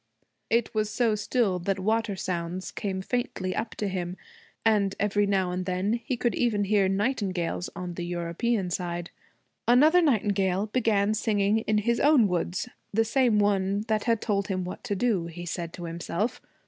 It 0.49 0.73
was 0.73 0.89
so 0.89 1.13
still 1.13 1.59
that 1.59 1.77
water 1.77 2.15
sounds 2.15 2.71
came 2.71 3.03
faintly 3.03 3.55
up 3.55 3.75
to 3.75 3.87
him, 3.87 4.17
and 4.65 4.95
every 4.99 5.27
now 5.27 5.51
and 5.51 5.67
then 5.67 5.93
he 6.03 6.17
could 6.17 6.33
even 6.33 6.63
hear 6.63 6.89
nightingales 6.89 7.69
on 7.75 7.93
the 7.93 8.03
European 8.03 8.71
side. 8.71 9.11
Another 9.67 10.01
nightingale 10.01 10.65
began 10.65 11.13
singing 11.13 11.59
in 11.67 11.77
his 11.77 11.99
own 11.99 12.27
woods 12.27 12.67
the 12.91 13.05
same 13.05 13.37
one 13.37 13.81
that 13.89 14.05
had 14.05 14.21
told 14.21 14.47
him 14.47 14.63
what 14.63 14.83
to 14.85 14.95
do, 14.95 15.27
he 15.27 15.45
said 15.45 15.71
to 15.73 15.83
himself. 15.85 16.41